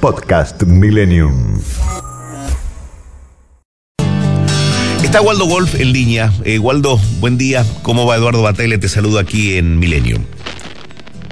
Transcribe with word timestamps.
Podcast 0.00 0.62
Millennium. 0.64 1.60
Está 5.02 5.20
Waldo 5.20 5.46
Golf 5.46 5.74
en 5.74 5.92
línea. 5.92 6.32
Eh, 6.44 6.58
Waldo, 6.58 6.98
buen 7.20 7.38
día. 7.38 7.64
¿Cómo 7.82 8.06
va 8.06 8.16
Eduardo 8.16 8.42
Batelle? 8.42 8.78
Te 8.78 8.88
saludo 8.88 9.18
aquí 9.18 9.56
en 9.56 9.78
Millennium. 9.78 10.22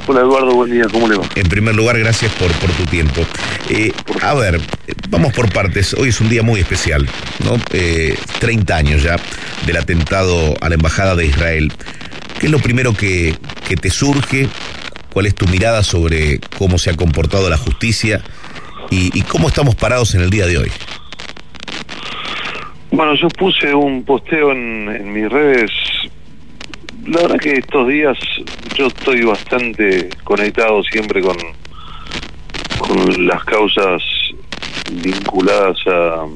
Hola 0.06 0.20
Eduardo, 0.20 0.54
buen 0.54 0.70
día, 0.70 0.86
¿cómo 0.90 1.08
le 1.08 1.16
va? 1.16 1.24
En 1.34 1.48
primer 1.48 1.74
lugar, 1.74 1.98
gracias 1.98 2.32
por, 2.34 2.52
por 2.52 2.70
tu 2.72 2.84
tiempo. 2.84 3.22
Eh, 3.70 3.92
a 4.22 4.34
ver, 4.34 4.60
vamos 5.08 5.32
por 5.32 5.52
partes. 5.52 5.94
Hoy 5.94 6.10
es 6.10 6.20
un 6.20 6.28
día 6.28 6.42
muy 6.42 6.60
especial, 6.60 7.08
¿no? 7.44 7.56
Eh, 7.72 8.16
30 8.40 8.76
años 8.76 9.02
ya 9.02 9.16
del 9.66 9.76
atentado 9.76 10.54
a 10.60 10.68
la 10.68 10.74
Embajada 10.74 11.16
de 11.16 11.26
Israel. 11.26 11.72
¿Qué 12.38 12.46
es 12.46 12.52
lo 12.52 12.58
primero 12.58 12.94
que, 12.94 13.36
que 13.68 13.76
te 13.76 13.90
surge? 13.90 14.48
¿Cuál 15.12 15.26
es 15.26 15.34
tu 15.34 15.46
mirada 15.46 15.82
sobre 15.82 16.40
cómo 16.58 16.78
se 16.78 16.90
ha 16.90 16.96
comportado 16.96 17.48
la 17.48 17.56
justicia 17.56 18.22
y, 18.90 19.18
y 19.18 19.22
cómo 19.22 19.48
estamos 19.48 19.74
parados 19.74 20.14
en 20.14 20.22
el 20.22 20.30
día 20.30 20.46
de 20.46 20.58
hoy? 20.58 20.70
Bueno, 22.94 23.16
yo 23.16 23.26
puse 23.28 23.74
un 23.74 24.04
posteo 24.04 24.52
en, 24.52 25.12
mis 25.12 25.28
redes. 25.28 25.72
La 27.04 27.22
verdad 27.22 27.38
que 27.40 27.54
estos 27.54 27.88
días 27.88 28.16
yo 28.76 28.86
estoy 28.86 29.22
bastante 29.24 30.08
conectado 30.22 30.80
siempre 30.84 31.20
con, 31.20 31.36
con 32.78 33.26
las 33.26 33.42
causas 33.44 34.00
vinculadas 35.02 35.76
a, 35.88 36.26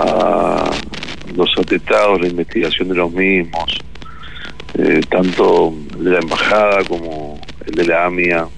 a 0.00 0.70
los 1.34 1.58
atentados, 1.58 2.22
la 2.22 2.28
investigación 2.28 2.88
de 2.88 2.94
los 2.94 3.12
mismos, 3.12 3.78
eh, 4.78 5.02
tanto 5.10 5.74
de 5.98 6.12
la 6.12 6.18
embajada 6.18 6.82
como 6.84 7.38
el 7.66 7.74
de 7.74 7.84
la 7.84 8.06
AMIA, 8.06 8.48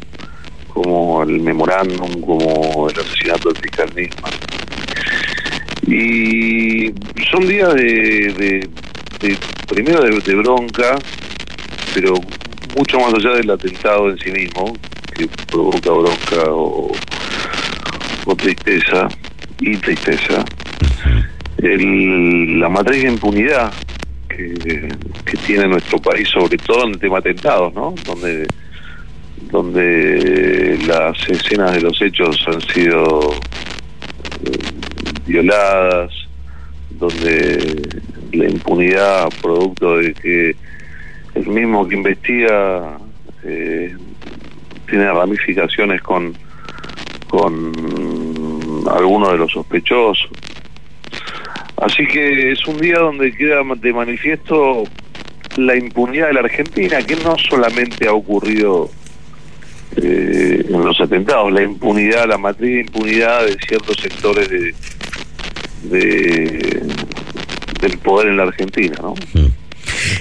como 0.82 1.22
el 1.22 1.40
memorándum, 1.40 2.20
como 2.20 2.88
el 2.88 2.98
asesinato 2.98 3.50
del 3.50 3.62
fiscal 3.62 3.94
mismo. 3.94 4.28
Y 5.86 6.92
son 7.30 7.46
días 7.48 7.74
de, 7.74 8.32
de, 8.38 8.68
de 9.20 9.36
primero 9.66 10.02
de, 10.02 10.20
de 10.20 10.34
bronca, 10.34 10.98
pero 11.94 12.14
mucho 12.76 12.98
más 13.00 13.14
allá 13.14 13.30
del 13.36 13.50
atentado 13.50 14.10
en 14.10 14.18
sí 14.18 14.30
mismo, 14.30 14.76
que 15.16 15.26
provoca 15.50 15.90
bronca 15.90 16.44
o, 16.50 16.92
o 18.26 18.36
tristeza, 18.36 19.08
y 19.60 19.76
tristeza, 19.76 20.44
el, 21.58 22.60
la 22.60 22.68
matriz 22.68 23.02
de 23.02 23.08
impunidad 23.08 23.72
que, 24.28 24.88
que 25.24 25.36
tiene 25.46 25.66
nuestro 25.66 25.98
país, 25.98 26.28
sobre 26.28 26.58
todo 26.58 26.84
en 26.84 26.90
el 26.90 27.00
tema 27.00 27.18
atentados, 27.18 27.74
¿no? 27.74 27.94
Donde, 28.04 28.46
donde 29.50 30.78
las 30.86 31.16
escenas 31.28 31.74
de 31.74 31.80
los 31.80 32.00
hechos 32.00 32.44
han 32.46 32.60
sido 32.62 33.34
eh, 34.44 34.58
violadas, 35.26 36.12
donde 36.90 37.82
la 38.32 38.48
impunidad 38.48 39.28
producto 39.40 39.98
de 39.98 40.14
que 40.14 40.56
el 41.34 41.46
mismo 41.46 41.86
que 41.88 41.94
investiga 41.94 42.98
eh, 43.44 43.94
tiene 44.86 45.12
ramificaciones 45.12 46.02
con 46.02 46.36
con 47.28 47.72
algunos 48.90 49.32
de 49.32 49.38
los 49.38 49.52
sospechosos. 49.52 50.30
Así 51.76 52.06
que 52.06 52.52
es 52.52 52.66
un 52.66 52.78
día 52.78 52.98
donde 52.98 53.32
queda 53.32 53.62
de 53.76 53.92
manifiesto 53.92 54.84
la 55.56 55.76
impunidad 55.76 56.28
de 56.28 56.34
la 56.34 56.40
Argentina, 56.40 57.02
que 57.02 57.16
no 57.16 57.36
solamente 57.38 58.08
ha 58.08 58.12
ocurrido 58.12 58.90
eh, 59.96 60.64
en 60.68 60.84
los 60.84 61.00
atentados, 61.00 61.52
la 61.52 61.62
impunidad, 61.62 62.28
la 62.28 62.38
matriz 62.38 62.74
de 62.74 62.80
impunidad 62.80 63.46
de 63.46 63.56
ciertos 63.66 63.96
sectores 63.96 64.48
de, 64.48 64.74
de 65.84 66.82
del 67.80 67.98
poder 67.98 68.28
en 68.28 68.36
la 68.36 68.42
Argentina, 68.44 68.96
¿no? 69.00 69.14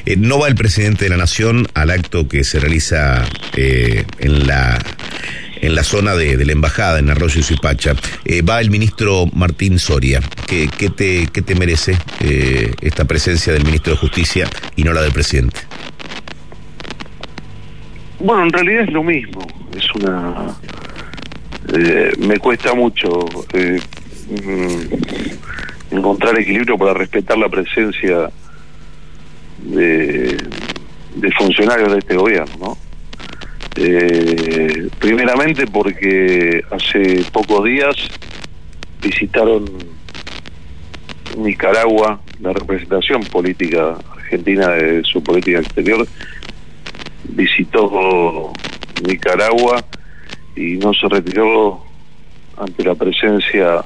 Eh, 0.05 0.15
no 0.17 0.39
va 0.39 0.47
el 0.47 0.55
presidente 0.55 1.05
de 1.05 1.09
la 1.09 1.17
Nación 1.17 1.67
al 1.73 1.89
acto 1.89 2.27
que 2.27 2.43
se 2.43 2.59
realiza 2.59 3.25
eh, 3.55 4.05
en 4.19 4.47
la 4.47 4.79
en 5.61 5.75
la 5.75 5.83
zona 5.83 6.15
de, 6.15 6.37
de, 6.37 6.45
la 6.45 6.51
embajada 6.51 6.99
en 6.99 7.09
Arroyo 7.09 7.39
y 7.39 7.43
Suipacha. 7.43 7.95
Eh, 8.25 8.41
va 8.41 8.61
el 8.61 8.69
ministro 8.69 9.25
Martín 9.33 9.79
Soria. 9.79 10.21
¿Qué, 10.45 10.69
qué, 10.77 10.89
te, 10.89 11.27
qué 11.27 11.41
te 11.41 11.55
merece 11.55 11.97
eh, 12.21 12.73
esta 12.81 13.05
presencia 13.05 13.53
del 13.53 13.65
ministro 13.65 13.93
de 13.93 13.99
Justicia 13.99 14.47
y 14.75 14.83
no 14.83 14.93
la 14.93 15.01
del 15.01 15.11
presidente? 15.11 15.59
Bueno, 18.19 18.43
en 18.43 18.49
realidad 18.51 18.83
es 18.83 18.91
lo 18.91 19.03
mismo. 19.03 19.45
Es 19.75 19.93
una. 19.95 20.55
Eh, 21.73 22.13
me 22.19 22.39
cuesta 22.39 22.73
mucho 22.73 23.25
mm, 23.53 24.77
encontrar 25.95 26.39
equilibrio 26.39 26.77
para 26.77 26.93
respetar 26.93 27.37
la 27.37 27.49
presencia 27.49 28.29
de, 29.59 30.37
de 31.15 31.31
funcionarios 31.37 31.91
de 31.91 31.99
este 31.99 32.15
gobierno, 32.15 32.55
¿no? 32.59 32.77
Eh, 33.79 34.89
primeramente 34.97 35.67
porque 35.67 36.63
hace 36.71 37.23
pocos 37.31 37.63
días 37.63 37.95
visitaron 39.03 39.65
Nicaragua, 41.37 42.19
la 42.39 42.53
representación 42.53 43.23
política 43.25 43.97
argentina 44.15 44.69
de 44.69 45.03
su 45.03 45.21
política 45.21 45.59
exterior, 45.59 46.07
visitó 47.29 48.53
Nicaragua 49.05 49.83
y 50.55 50.77
no 50.77 50.93
se 50.93 51.07
retiró 51.07 51.83
ante 52.57 52.83
la 52.83 52.95
presencia 52.95 53.83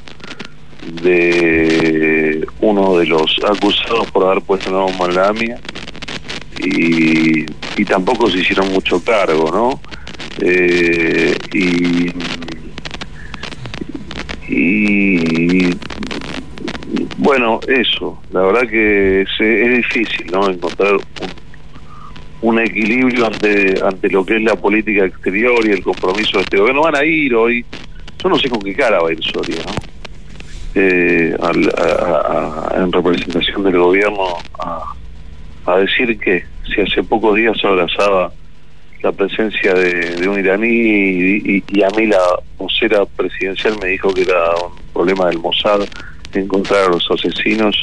de 1.03 2.45
uno 2.61 2.97
de 2.97 3.05
los 3.05 3.39
acusados 3.43 4.09
por 4.11 4.25
haber 4.25 4.41
puesto 4.43 4.69
una 4.69 4.79
bomba 4.79 5.05
en 5.07 5.15
la 5.15 5.27
AMIA 5.27 5.59
y, 6.63 7.45
tampoco 7.85 8.29
se 8.29 8.37
hicieron 8.37 8.71
mucho 8.71 9.03
cargo, 9.03 9.51
¿no? 9.51 9.81
Eh, 10.39 11.35
y, 11.51 12.11
y 14.47 15.75
bueno, 17.17 17.59
eso, 17.67 18.21
la 18.31 18.41
verdad 18.41 18.69
que 18.69 19.21
es, 19.21 19.29
es 19.39 19.77
difícil, 19.77 20.27
¿no? 20.31 20.49
Encontrar 20.49 20.97
un, 22.41 22.59
equilibrio 22.59 23.27
ante 23.27 23.81
ante 23.83 24.09
lo 24.09 24.25
que 24.25 24.37
es 24.37 24.43
la 24.43 24.55
política 24.55 25.05
exterior 25.05 25.65
y 25.65 25.71
el 25.71 25.83
compromiso 25.83 26.37
de 26.37 26.43
este 26.43 26.57
gobierno. 26.57 26.83
Van 26.83 26.95
a 26.95 27.05
ir 27.05 27.33
hoy, 27.35 27.65
yo 28.21 28.29
no 28.29 28.37
sé 28.37 28.49
con 28.49 28.61
qué 28.61 28.73
cara 28.75 29.01
va 29.01 29.09
a 29.09 29.13
ir 29.13 29.23
Soria, 29.23 29.61
¿no? 29.65 29.73
Eh, 30.73 31.35
a, 31.41 31.49
a, 31.49 32.81
en 32.81 32.91
representación 32.91 33.63
del 33.63 33.77
gobierno 33.77 34.37
a 35.65 35.77
decir 35.77 36.17
que 36.17 36.45
si 36.73 36.81
hace 36.81 37.03
pocos 37.03 37.35
días 37.35 37.57
abrazaba 37.63 38.31
la 39.01 39.11
presencia 39.11 39.73
de, 39.73 40.27
un 40.27 40.39
iraní 40.39 40.67
y, 41.67 41.83
a 41.83 41.89
mí 41.97 42.05
la 42.05 42.21
vocera 42.57 43.05
presidencial 43.05 43.75
me 43.81 43.89
dijo 43.89 44.13
que 44.13 44.21
era 44.21 44.55
un 44.63 44.73
problema 44.93 45.27
del 45.27 45.39
Mossad 45.39 45.81
encontrar 46.33 46.85
a 46.85 46.89
los 46.89 47.09
asesinos 47.09 47.75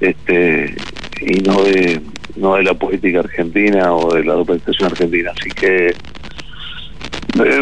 este 0.00 0.74
y 1.20 1.40
no 1.40 1.62
de 1.62 2.00
no 2.40 2.56
de 2.56 2.64
la 2.64 2.74
política 2.74 3.20
argentina 3.20 3.92
o 3.92 4.14
de 4.14 4.24
la 4.24 4.36
representación 4.36 4.90
argentina 4.90 5.32
así 5.38 5.50
que 5.50 5.88
eh, 5.88 7.60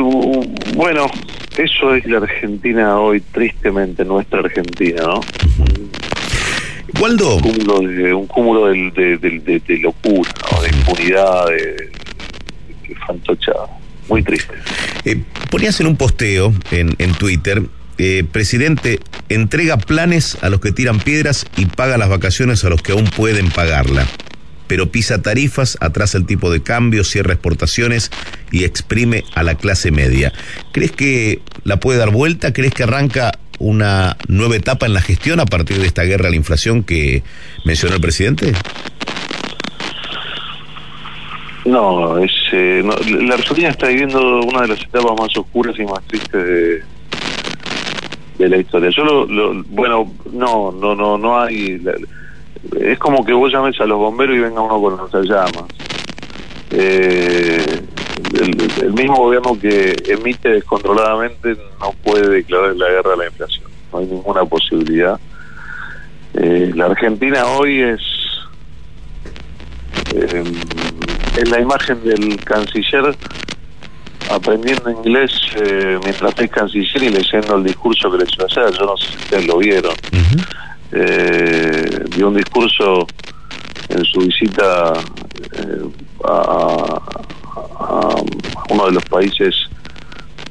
bueno 0.74 1.10
eso 1.56 1.94
es 1.94 2.06
la 2.06 2.18
Argentina 2.18 2.98
hoy 2.98 3.20
tristemente 3.20 4.04
nuestra 4.04 4.40
Argentina 4.40 5.02
no 5.02 5.20
Waldo. 7.00 7.36
Un 7.36 7.42
cúmulo 7.42 7.80
de, 7.80 8.14
un 8.14 8.26
cúmulo 8.26 8.66
de, 8.68 9.18
de, 9.18 9.18
de, 9.18 9.60
de 9.60 9.78
locura, 9.78 10.30
¿no? 10.52 10.62
de 10.62 10.68
impunidad, 10.68 11.46
de, 11.46 11.90
fantocha. 13.06 13.52
Muy 14.08 14.22
triste. 14.22 14.54
Eh, 15.04 15.22
ponías 15.50 15.78
en 15.80 15.86
un 15.86 15.96
posteo 15.96 16.52
en, 16.70 16.94
en 16.98 17.12
Twitter, 17.14 17.62
eh, 17.98 18.24
presidente, 18.30 19.00
entrega 19.28 19.76
planes 19.76 20.38
a 20.42 20.48
los 20.48 20.60
que 20.60 20.72
tiran 20.72 20.98
piedras 20.98 21.46
y 21.56 21.66
paga 21.66 21.98
las 21.98 22.08
vacaciones 22.08 22.64
a 22.64 22.70
los 22.70 22.80
que 22.80 22.92
aún 22.92 23.04
pueden 23.04 23.50
pagarla. 23.50 24.06
Pero 24.68 24.92
pisa 24.92 25.20
tarifas, 25.20 25.76
atrasa 25.80 26.18
el 26.18 26.26
tipo 26.26 26.50
de 26.52 26.62
cambio, 26.62 27.02
cierra 27.02 27.32
exportaciones 27.32 28.10
y 28.52 28.64
exprime 28.64 29.24
a 29.34 29.42
la 29.42 29.56
clase 29.56 29.90
media. 29.90 30.32
¿Crees 30.72 30.92
que 30.92 31.40
la 31.64 31.80
puede 31.80 31.98
dar 31.98 32.10
vuelta? 32.10 32.52
¿Crees 32.52 32.72
que 32.72 32.84
arranca 32.84 33.32
una 33.58 34.16
nueva 34.28 34.54
etapa 34.54 34.86
en 34.86 34.94
la 34.94 35.00
gestión 35.00 35.40
a 35.40 35.46
partir 35.46 35.78
de 35.78 35.86
esta 35.86 36.04
guerra 36.04 36.28
a 36.28 36.30
la 36.30 36.36
inflación 36.36 36.84
que 36.84 37.24
mencionó 37.64 37.96
el 37.96 38.00
presidente? 38.00 38.52
No, 41.64 42.16
es, 42.18 42.32
eh, 42.52 42.82
la 43.20 43.34
Argentina 43.34 43.68
está 43.68 43.88
viviendo 43.88 44.40
una 44.40 44.62
de 44.62 44.68
las 44.68 44.80
etapas 44.80 45.12
más 45.18 45.36
oscuras 45.36 45.74
y 45.78 45.84
más 45.84 46.02
tristes 46.06 46.42
de, 46.42 46.82
de 48.38 48.48
la 48.48 48.56
historia. 48.56 48.90
Yo 48.90 49.04
lo, 49.04 49.64
bueno, 49.64 50.10
no, 50.32 50.72
no, 50.72 50.94
no, 50.94 51.18
no 51.18 51.40
hay. 51.40 51.80
Es 52.80 52.98
como 52.98 53.24
que 53.24 53.32
vos 53.32 53.52
llames 53.52 53.80
a 53.80 53.86
los 53.86 53.98
bomberos 53.98 54.36
y 54.36 54.40
venga 54.40 54.60
uno 54.60 54.80
con 54.80 54.96
nuestras 54.96 55.26
llamas. 55.26 55.64
Eh, 56.70 57.82
el, 58.34 58.92
mismo 58.92 59.16
gobierno 59.16 59.58
que 59.58 59.96
emite 60.06 60.50
descontroladamente 60.50 61.56
no 61.80 61.92
puede 62.02 62.28
declarar 62.28 62.76
la 62.76 62.88
guerra 62.88 63.14
a 63.14 63.16
la 63.16 63.26
inflación. 63.26 63.70
No 63.92 63.98
hay 64.00 64.06
ninguna 64.06 64.44
posibilidad. 64.44 65.18
Eh, 66.34 66.72
la 66.74 66.86
Argentina 66.86 67.46
hoy 67.46 67.80
es 67.80 68.00
eh, 70.14 70.44
es 71.36 71.48
la 71.50 71.60
imagen 71.60 72.02
del 72.04 72.42
canciller 72.44 73.14
aprendiendo 74.30 74.90
inglés 74.90 75.30
eh, 75.56 75.98
mientras 76.02 76.38
es 76.38 76.50
canciller 76.50 77.02
y 77.04 77.08
leyendo 77.10 77.56
el 77.56 77.64
discurso 77.64 78.10
que 78.10 78.18
le 78.18 78.24
hizo 78.24 78.44
hacer. 78.44 78.72
Yo 78.78 78.86
no 78.86 78.96
sé 78.96 79.08
si 79.08 79.16
ustedes 79.16 79.46
lo 79.46 79.58
vieron. 79.58 79.94
Eh, 80.92 82.04
dio 82.14 82.28
un 82.28 82.34
discurso 82.34 83.06
en 83.88 84.04
su 84.04 84.20
visita 84.20 84.92
eh, 85.52 85.82
a, 86.24 87.00
uno 88.70 88.86
de 88.86 88.92
los 88.92 89.04
países 89.04 89.54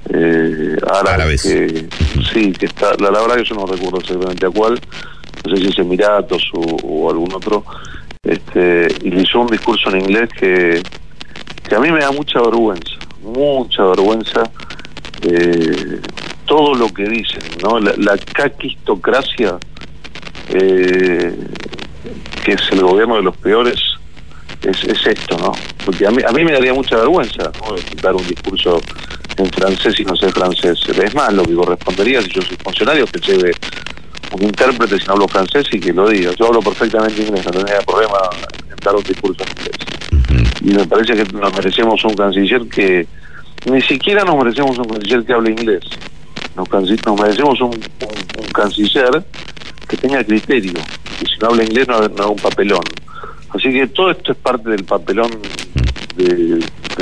eh, 0.10 0.76
árabes, 0.92 1.44
que 1.44 1.88
sí 2.34 2.52
que 2.54 2.66
está 2.68 2.96
la, 3.00 3.12
verdad 3.12 3.36
que 3.36 3.44
yo 3.44 3.56
no 3.56 3.66
recuerdo 3.66 4.00
exactamente 4.00 4.46
a 4.46 4.50
cuál 4.50 4.80
no 5.46 5.56
sé 5.56 5.62
si 5.62 5.68
es 5.68 5.80
Emiratos 5.80 6.50
o, 6.54 7.10
algún 7.10 7.34
otro 7.34 7.64
este 8.24 8.88
y 9.04 9.12
le 9.12 9.22
hizo 9.22 9.42
un 9.42 9.48
discurso 9.48 9.90
en 9.90 10.02
inglés 10.02 10.30
que 10.40 10.82
que 11.68 11.76
a 11.76 11.80
mí 11.80 11.92
me 11.92 12.00
da 12.00 12.12
mucha 12.12 12.42
vergüenza 12.42 12.96
mucha 13.22 13.84
vergüenza 13.84 14.44
eh, 15.24 16.00
todo 16.46 16.76
lo 16.76 16.88
que 16.90 17.04
dicen, 17.04 17.42
¿no? 17.62 17.80
La, 17.80 18.18
caquistocracia, 18.18 19.58
eh, 20.50 21.36
que 22.44 22.54
es 22.54 22.62
el 22.72 22.82
gobierno 22.82 23.16
de 23.18 23.24
los 23.24 23.38
peores, 23.38 23.80
es, 24.64 25.06
esto, 25.06 25.38
¿no? 25.38 25.52
Porque 25.86 26.08
a 26.08 26.12
mí, 26.12 26.22
a 26.28 26.32
mí 26.32 26.44
me 26.44 26.52
daría 26.52 26.74
mucha 26.74 26.98
vergüenza 26.98 27.52
¿no? 27.62 27.76
dar 28.02 28.16
un 28.16 28.28
discurso 28.28 28.82
en 29.38 29.46
francés 29.52 30.00
y 30.00 30.06
no 30.06 30.16
sé 30.16 30.30
francés. 30.32 30.80
Es 30.88 31.16
más, 31.16 31.34
lo 31.34 31.44
que 31.44 31.54
correspondería 31.54 32.22
si 32.22 32.30
yo 32.30 32.42
soy 32.42 32.58
funcionario 32.64 33.06
que 33.06 33.20
lleve 33.20 33.52
un 34.32 34.44
intérprete 34.44 35.00
si 35.00 35.06
no 35.08 35.14
hablo 35.14 35.28
francés 35.28 35.68
y 35.72 35.80
que 35.80 35.94
lo 35.94 36.10
diga. 36.10 36.34
Yo 36.38 36.48
hablo 36.48 36.62
perfectamente 36.62 37.22
inglés, 37.22 37.46
no 37.46 37.52
tendría 37.52 37.80
problema 37.82 38.18
en 38.70 38.76
dar 38.84 38.96
un 38.96 39.04
discurso 39.04 39.44
en 39.44 39.50
inglés. 39.52 40.58
Y 40.62 40.70
me 40.72 40.86
parece 40.86 41.14
que 41.14 41.24
nos 41.34 41.54
merecemos 41.54 42.04
un 42.04 42.16
canciller 42.16 42.68
que 42.68 43.08
ni 43.70 43.82
siquiera 43.82 44.24
nos 44.24 44.38
merecemos 44.38 44.78
un 44.78 44.86
canciller 44.86 45.24
que 45.24 45.34
hable 45.34 45.52
inglés. 45.52 45.84
Nos, 46.56 46.70
nos 46.70 47.22
merecemos 47.22 47.62
un, 47.62 47.80
canciller 48.54 49.24
que 49.88 49.98
tenga 49.98 50.24
criterio, 50.24 50.74
que 50.74 51.26
si 51.26 51.38
no 51.42 51.48
habla 51.48 51.64
inglés 51.64 51.88
no, 51.88 51.96
haga 51.96 52.28
un 52.28 52.38
papelón. 52.38 52.84
Así 53.50 53.72
que 53.72 53.88
todo 53.88 54.12
esto 54.12 54.34
es 54.34 54.38
parte 54.38 54.70
del 54.70 54.84
papelón 54.84 55.32
de, 56.16 56.60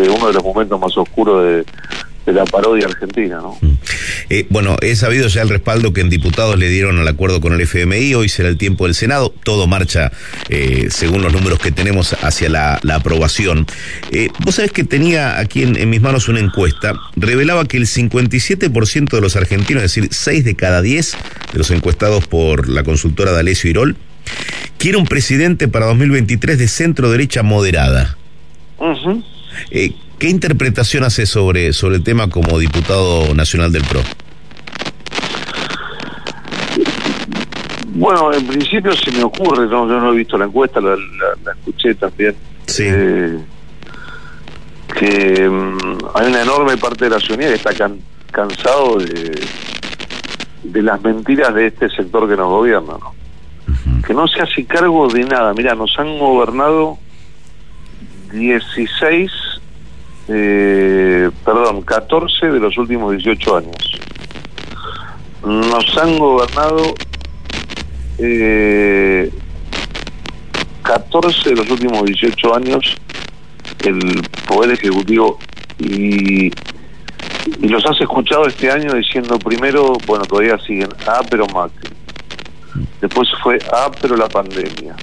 uno 0.10 0.28
de 0.28 0.34
los 0.34 0.44
momentos 0.44 0.80
más 0.80 0.96
oscuros 0.98 1.44
de, 1.44 1.66
de 2.26 2.34
la 2.34 2.46
parodia 2.46 2.88
argentina, 2.88 3.38
¿no? 3.38 3.58
Eh, 4.30 4.46
bueno, 4.50 4.78
he 4.82 4.96
sabido 4.96 5.28
ya 5.28 5.42
el 5.42 5.50
respaldo 5.50 5.94
que 5.94 6.02
en 6.02 6.10
diputados 6.10 6.58
le 6.58 6.70
dieron 6.70 7.00
al 7.00 7.08
acuerdo 7.08 7.42
con 7.42 7.54
el 7.54 7.62
FMI, 7.62 8.16
hoy 8.16 8.30
será 8.30 8.50
el 8.50 8.58
tiempo 8.58 8.86
del 8.86 8.96
Senado, 8.96 9.34
todo 9.44 9.68
marcha 9.68 10.12
eh, 10.50 10.88
según 10.90 11.22
los 11.22 11.34
números 11.34 11.60
que 11.60 11.72
tenemos 11.72 12.14
hacia 12.14 12.50
la, 12.50 12.80
aprobación. 12.96 13.66
Eh, 14.12 14.30
vos 14.44 14.56
sabés 14.56 14.72
que 14.72 14.84
tenía 14.84 15.40
aquí 15.40 15.64
en, 15.64 15.90
mis 15.90 16.02
manos 16.02 16.28
una 16.30 16.40
encuesta, 16.40 16.94
revelaba 17.16 17.66
que 17.66 17.78
el 17.78 17.86
57% 17.86 19.10
de 19.10 19.22
los 19.22 19.36
argentinos, 19.36 19.84
es 19.84 19.94
decir, 19.94 20.10
6 20.12 20.46
de 20.46 20.56
cada 20.56 20.82
10 20.82 21.18
de 21.52 21.58
los 21.58 21.72
encuestados 21.72 22.28
por 22.28 22.70
la 22.70 22.84
consultora 22.84 23.32
D'Alessio 23.32 23.70
Irol, 23.70 23.98
quiere 24.78 24.98
un 24.98 25.06
presidente 25.06 25.68
para 25.68 25.88
2023 25.88 26.58
de 26.58 26.68
centro 26.68 27.12
derecha 27.12 27.44
moderada. 27.44 28.18
¿Qué 30.26 30.32
interpretación 30.32 31.04
hace 31.04 31.28
sobre, 31.28 31.72
sobre 31.72 31.98
el 31.98 32.04
tema 32.04 32.32
como 32.32 32.58
diputado 32.58 33.36
nacional 33.36 33.72
del 33.72 33.84
PRO? 33.84 34.02
Bueno, 37.90 38.34
en 38.34 38.48
principio 38.48 38.92
se 38.94 39.12
me 39.12 39.22
ocurre, 39.22 39.68
no, 39.68 39.88
yo 39.88 40.00
no 40.00 40.12
he 40.12 40.16
visto 40.16 40.36
la 40.36 40.46
encuesta, 40.46 40.82
la, 40.82 40.98
escuché 41.52 41.94
también. 41.94 42.36
Sí. 42.66 42.86
Eh, 42.88 43.38
que 44.98 45.48
mm, 45.48 45.98
hay 46.16 46.28
una 46.28 46.42
enorme 46.42 46.76
parte 46.78 47.06
de 47.06 47.12
la 47.12 47.20
ciudadanía 47.20 47.50
que 47.50 47.70
está 47.70 47.88
cansado 48.32 48.98
de, 48.98 49.48
de 50.64 50.82
las 50.82 51.04
mentiras 51.04 51.54
de 51.54 51.68
este 51.68 51.88
sector 51.90 52.28
que 52.28 52.36
nos 52.36 52.50
gobierna, 52.50 52.94
¿no? 53.00 53.14
Que 54.04 54.16
no 54.16 54.28
se 54.28 54.42
hace 54.42 54.66
cargo 54.66 55.08
de 55.08 55.24
nada. 55.24 55.54
Mira, 55.54 55.76
nos 55.76 55.94
han 56.00 56.18
gobernado 56.18 56.98
16 58.34 59.32
eh, 60.28 61.30
perdón, 61.44 61.82
14 61.82 62.48
de 62.48 62.60
los 62.60 62.78
últimos 62.78 63.12
18 63.12 63.58
años. 63.58 64.00
Nos 65.44 65.98
han 65.98 66.18
gobernado 66.18 66.96
eh, 68.18 69.32
14 70.84 71.50
de 71.50 71.56
los 71.56 71.70
últimos 71.70 72.06
18 72.06 72.56
años 72.56 72.96
el 73.84 74.22
Poder 74.48 74.72
Ejecutivo 74.72 75.38
y, 75.80 76.52
los 77.62 77.86
has 77.86 78.02
escuchado 78.02 78.48
este 78.48 78.72
año 78.72 78.94
diciendo 78.94 79.38
primero, 79.38 79.94
bueno, 80.08 80.26
todavía 80.26 80.58
siguen, 80.60 80.90
ah, 81.06 81.22
pero 81.30 81.46
Macri. 81.48 81.92
Después 83.00 83.30
fue, 83.44 83.60
ah, 83.72 83.92
pero 84.02 84.18
la 84.18 84.28
pandemia. 84.28 84.96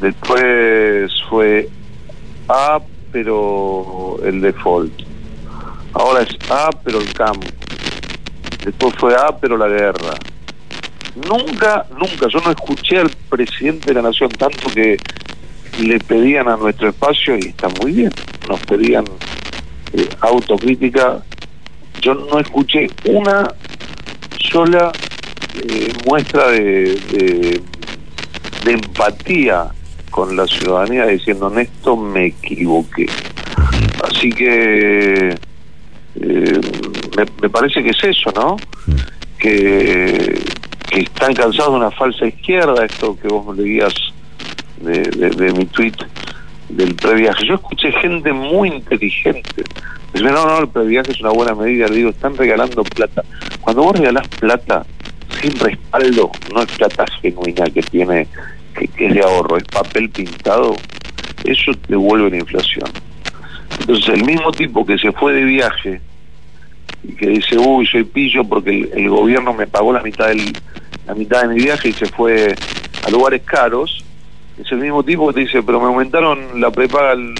Después 0.00 1.10
fue, 1.28 1.68
ah, 2.48 2.80
pero 3.14 4.18
el 4.24 4.40
default. 4.40 4.92
Ahora 5.92 6.22
es 6.22 6.50
A, 6.50 6.70
pero 6.82 7.00
el 7.00 7.12
campo. 7.12 7.46
Después 8.64 8.92
fue 8.98 9.14
A, 9.14 9.38
pero 9.38 9.56
la 9.56 9.68
guerra. 9.68 10.14
Nunca, 11.14 11.86
nunca, 11.92 12.26
yo 12.26 12.40
no 12.40 12.50
escuché 12.50 12.98
al 12.98 13.10
presidente 13.30 13.90
de 13.90 13.94
la 13.94 14.02
nación 14.02 14.30
tanto 14.30 14.68
que 14.68 14.96
le 15.80 16.00
pedían 16.00 16.48
a 16.48 16.56
nuestro 16.56 16.88
espacio, 16.88 17.36
y 17.36 17.50
está 17.50 17.68
muy 17.80 17.92
bien, 17.92 18.10
nos 18.48 18.58
pedían 18.62 19.04
eh, 19.92 20.08
autocrítica. 20.20 21.22
Yo 22.00 22.14
no 22.14 22.40
escuché 22.40 22.88
una 23.04 23.48
sola 24.50 24.90
eh, 25.62 25.92
muestra 26.04 26.48
de, 26.48 26.96
de, 27.12 27.62
de 28.64 28.72
empatía 28.72 29.70
con 30.14 30.36
la 30.36 30.46
ciudadanía 30.46 31.06
diciendo, 31.06 31.52
esto 31.58 31.96
me 31.96 32.26
equivoqué. 32.26 33.06
Así 34.04 34.30
que 34.30 35.34
eh, 36.20 36.60
me, 37.42 37.50
parece 37.50 37.82
que 37.82 37.90
es 37.90 38.04
eso, 38.04 38.30
¿no? 38.36 38.54
Que, 39.36 40.40
que 40.88 41.00
están 41.00 41.34
cansados 41.34 41.72
de 41.72 41.78
una 41.78 41.90
falsa 41.90 42.26
izquierda, 42.26 42.84
esto 42.84 43.18
que 43.20 43.26
vos 43.26 43.56
leías 43.58 43.92
de, 44.82 45.02
de, 45.02 45.52
mi 45.52 45.64
tweet 45.64 45.96
del 46.68 46.94
previaje. 46.94 47.48
Yo 47.48 47.54
escuché 47.54 47.90
gente 47.90 48.32
muy 48.32 48.68
inteligente. 48.68 49.64
Dice, 50.12 50.26
no, 50.26 50.46
no, 50.46 50.60
el 50.60 50.68
previaje 50.68 51.10
es 51.10 51.20
una 51.22 51.30
buena 51.30 51.56
medida. 51.56 51.88
Le 51.88 51.96
digo, 51.96 52.10
están 52.10 52.36
regalando 52.36 52.84
plata. 52.84 53.24
Cuando 53.60 53.82
vos 53.82 53.98
regalás 53.98 54.28
plata 54.28 54.86
sin 55.40 55.58
respaldo, 55.58 56.30
no 56.54 56.62
es 56.62 56.70
plata 56.70 57.04
genuina 57.20 57.64
que 57.64 57.82
tiene 57.82 58.28
que, 58.74 58.90
es 59.06 59.14
de 59.14 59.22
ahorro, 59.22 59.56
es 59.56 59.64
papel 59.64 60.10
pintado, 60.10 60.76
eso 61.44 61.72
te 61.86 61.96
vuelve 61.96 62.30
la 62.30 62.38
inflación. 62.38 62.88
Entonces 63.80 64.08
el 64.08 64.24
mismo 64.24 64.52
tipo 64.52 64.84
que 64.84 64.98
se 64.98 65.12
fue 65.12 65.32
de 65.32 65.44
viaje 65.44 66.00
y 67.02 67.12
que 67.14 67.28
dice, 67.28 67.58
uy, 67.58 67.86
soy 67.86 68.04
pillo 68.04 68.44
porque 68.44 68.90
el, 68.94 69.08
gobierno 69.08 69.52
me 69.52 69.66
pagó 69.66 69.92
la 69.92 70.02
mitad 70.02 70.28
del, 70.28 70.52
la 71.06 71.14
mitad 71.14 71.42
de 71.42 71.54
mi 71.54 71.62
viaje 71.62 71.88
y 71.88 71.92
se 71.92 72.06
fue 72.06 72.54
a 73.06 73.10
lugares 73.10 73.42
caros, 73.42 74.04
es 74.58 74.70
el 74.70 74.78
mismo 74.78 75.02
tipo 75.02 75.28
que 75.28 75.34
te 75.34 75.40
dice, 75.40 75.62
pero 75.62 75.80
me 75.80 75.86
aumentaron 75.86 76.60
la 76.60 76.70
prepaga 76.70 77.12
el, 77.12 77.34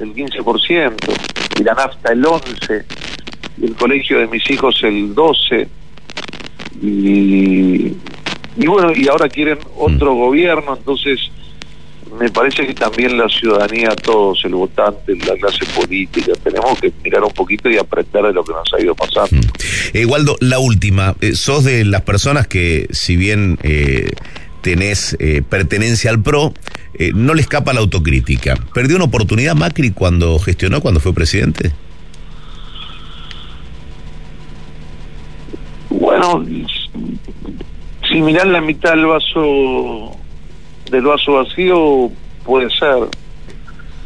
el 0.00 0.14
15% 0.14 0.94
y 1.58 1.64
la 1.64 1.74
nafta 1.74 2.12
el 2.12 2.22
11% 2.22 2.84
y 3.58 3.64
el 3.64 3.74
colegio 3.74 4.18
de 4.18 4.26
mis 4.26 4.48
hijos 4.50 4.82
el 4.82 5.14
12% 5.14 5.68
y 6.82 7.96
y 8.56 8.66
bueno, 8.66 8.92
y 8.94 9.08
ahora 9.08 9.28
quieren 9.28 9.58
otro 9.76 10.14
mm. 10.14 10.18
gobierno, 10.18 10.76
entonces 10.76 11.30
me 12.18 12.30
parece 12.30 12.66
que 12.66 12.74
también 12.74 13.18
la 13.18 13.28
ciudadanía, 13.28 13.90
todos, 13.90 14.44
el 14.44 14.54
votante, 14.54 15.16
la 15.16 15.34
clase 15.34 15.66
política, 15.74 16.32
tenemos 16.42 16.78
que 16.80 16.92
mirar 17.04 17.24
un 17.24 17.32
poquito 17.32 17.68
y 17.68 17.76
aprender 17.76 18.22
de 18.22 18.32
lo 18.32 18.44
que 18.44 18.52
nos 18.52 18.72
ha 18.72 18.80
ido 18.80 18.94
pasando. 18.94 19.36
Eh, 19.92 20.06
Waldo, 20.06 20.36
la 20.40 20.58
última, 20.58 21.14
eh, 21.20 21.34
sos 21.34 21.64
de 21.64 21.84
las 21.84 22.02
personas 22.02 22.46
que, 22.46 22.86
si 22.90 23.16
bien 23.16 23.58
eh, 23.62 24.10
tenés 24.66 25.16
eh, 25.20 25.42
pertenencia 25.48 26.10
al 26.10 26.20
PRO, 26.20 26.52
eh, 26.94 27.12
no 27.14 27.34
le 27.34 27.40
escapa 27.40 27.72
la 27.72 27.78
autocrítica. 27.78 28.56
¿Perdió 28.74 28.96
una 28.96 29.04
oportunidad 29.04 29.54
Macri 29.54 29.92
cuando 29.92 30.40
gestionó, 30.40 30.80
cuando 30.80 30.98
fue 30.98 31.14
presidente? 31.14 31.70
Bueno, 35.88 36.44
si 38.16 38.22
mirás 38.22 38.46
la 38.46 38.62
mitad 38.62 38.92
del 38.92 39.04
vaso 39.04 40.10
del 40.90 41.02
vaso 41.02 41.32
vacío, 41.34 42.10
puede 42.46 42.70
ser. 42.70 43.10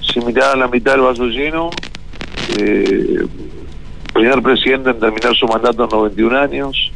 Si 0.00 0.18
mirás 0.18 0.58
la 0.58 0.66
mitad 0.66 0.94
del 0.94 1.02
vaso 1.02 1.26
lleno, 1.26 1.70
eh, 2.58 3.24
primer 4.12 4.42
presidente 4.42 4.90
en 4.90 4.98
terminar 4.98 5.36
su 5.36 5.46
mandato 5.46 5.84
en 5.84 5.90
91 5.90 6.38
años, 6.40 6.92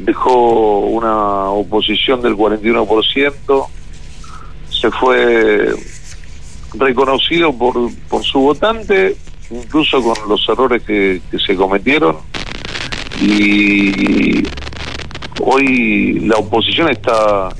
dejó 0.00 0.80
una 0.80 1.44
oposición 1.48 2.20
del 2.20 2.36
41%, 2.36 3.66
se 4.68 4.90
fue 4.90 5.74
reconocido 6.74 7.56
por, 7.56 7.90
por 8.10 8.22
su 8.22 8.40
votante, 8.40 9.16
incluso 9.50 10.02
con 10.02 10.28
los 10.28 10.46
errores 10.46 10.82
que, 10.82 11.22
que 11.30 11.38
se 11.38 11.56
cometieron, 11.56 12.18
y 13.22 14.42
hoy 15.42 16.20
la 16.20 16.36
oposición 16.36 16.88
está 16.90 17.50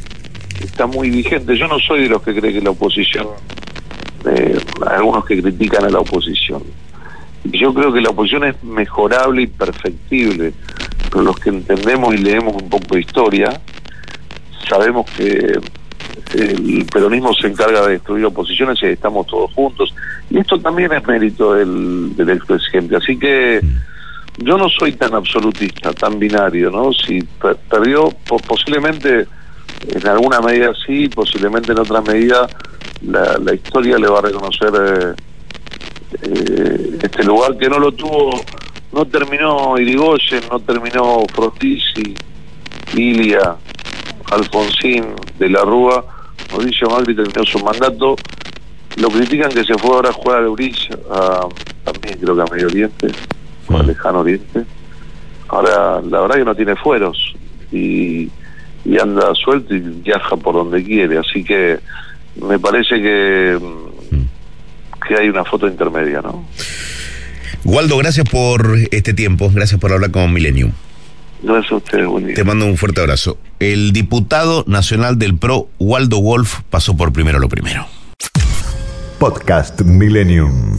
está 0.65 0.87
muy 0.87 1.11
vigente. 1.11 1.57
Yo 1.57 1.67
no 1.69 1.79
soy 1.79 2.03
de 2.03 2.09
los 2.09 2.23
que 2.23 2.35
cree 2.35 2.53
que 2.53 2.61
la 2.61 2.71
oposición, 2.71 3.27
eh, 4.27 4.59
algunos 4.87 5.25
que 5.25 5.41
critican 5.41 5.85
a 5.85 5.91
la 5.91 6.01
oposición. 6.01 6.63
Yo 7.45 7.73
creo 7.73 7.93
que 7.93 8.01
la 8.01 8.11
oposición 8.11 8.45
es 8.45 8.63
mejorable 8.63 9.43
y 9.43 9.47
perfectible, 9.47 10.53
pero 11.11 11.23
los 11.23 11.39
que 11.39 11.51
entendemos 11.51 12.15
y 12.15 12.19
leemos 12.19 12.55
un 12.63 12.69
poco 12.69 12.95
de 12.95 13.01
historia, 13.01 13.61
sabemos 14.69 15.11
que 15.11 15.59
el 16.35 16.87
peronismo 16.93 17.33
se 17.35 17.49
encarga 17.49 17.87
de 17.87 17.95
destruir 17.95 18.25
oposiciones 18.27 18.79
y 18.83 18.87
estamos 18.87 19.27
todos 19.27 19.53
juntos. 19.55 19.95
Y 20.29 20.39
esto 20.39 20.59
también 20.61 20.93
es 20.93 21.05
mérito 21.07 21.55
del, 21.55 22.15
del 22.15 22.31
expresidente. 22.31 22.97
Así 22.97 23.19
que 23.19 23.61
yo 24.41 24.57
no 24.57 24.69
soy 24.69 24.93
tan 24.93 25.15
absolutista, 25.15 25.93
tan 25.93 26.19
binario, 26.19 26.71
¿no? 26.71 26.93
Si 26.93 27.23
per 27.23 27.57
perdió, 27.57 28.11
posiblemente 28.47 29.27
en 29.89 30.09
alguna 30.09 30.41
medida 30.41 30.73
sí, 30.87 31.09
posiblemente 31.09 31.73
en 31.73 31.79
otra 31.79 32.01
medida 32.01 32.49
la, 33.03 33.39
la 33.39 33.55
historia 33.55 33.99
le 33.99 34.09
va 34.09 34.19
a 34.19 34.23
reconocer 34.23 34.73
eh, 34.75 35.15
eh, 36.23 36.99
este 37.03 37.25
lugar 37.25 37.57
que 37.59 37.69
no 37.69 37.79
lo 37.79 37.93
tuvo, 37.93 38.41
no 38.93 39.05
terminó 39.07 39.79
Irigoyen, 39.79 40.43
no 40.51 40.59
terminó 40.61 41.25
Frondizi, 41.35 42.15
Ilia, 42.95 43.57
Alfonsín, 44.31 45.05
De 45.39 45.49
la 45.49 45.63
Rúa, 45.63 46.05
Mauricio 46.51 46.89
Macri 46.89 47.15
terminó 47.15 47.45
su 47.45 47.59
mandato, 47.61 48.17
lo 48.97 49.09
critican 49.09 49.51
que 49.51 49.65
se 49.65 49.75
fue 49.75 49.91
ahora 49.91 50.11
a 50.11 50.13
jugar 50.13 50.43
a 50.43 50.47
Eurilla, 50.47 50.99
a, 51.11 51.49
también 51.85 52.19
creo 52.19 52.37
que 52.37 52.43
a 52.43 52.47
Medio 52.53 52.67
Oriente, 52.67 53.09
o 53.71 53.79
a 53.79 53.83
Lejano 53.83 54.21
Oriente. 54.21 54.65
Ahora, 55.49 56.01
la 56.03 56.21
verdad 56.21 56.37
que 56.37 56.45
no 56.45 56.55
tiene 56.55 56.77
fueros 56.77 57.35
y 57.73 58.31
y 58.85 58.99
anda 58.99 59.35
suelto 59.35 59.75
y 59.75 59.81
viaja 59.81 60.37
por 60.37 60.55
donde 60.55 60.83
quiere. 60.83 61.19
Así 61.19 61.45
que 61.45 61.79
me 62.37 62.59
parece 62.59 62.97
que, 63.01 63.59
que 65.07 65.15
hay 65.19 65.29
una 65.29 65.45
foto 65.45 65.67
intermedia, 65.67 66.21
¿no? 66.23 66.45
Waldo, 67.65 67.99
gracias 67.99 68.29
por 68.29 68.79
este 68.91 69.13
tiempo, 69.13 69.51
gracias 69.53 69.79
por 69.81 69.93
hablar 69.93 70.11
con 70.11 70.33
Millennium. 70.33 70.73
Gracias 71.43 71.73
a 71.73 71.77
ustedes, 71.77 72.07
buen 72.07 72.27
día. 72.27 72.35
Te 72.35 72.45
mando 72.45 72.67
un 72.67 72.77
fuerte 72.77 73.01
abrazo. 73.01 73.39
El 73.61 73.93
diputado 73.93 74.65
nacional 74.67 75.19
del 75.19 75.37
PRO, 75.37 75.69
Waldo 75.79 76.21
Wolf, 76.21 76.61
pasó 76.71 76.97
por 76.97 77.13
primero 77.13 77.39
lo 77.39 77.49
primero. 77.49 77.87
Podcast 79.19 79.83
Millennium. 79.83 80.79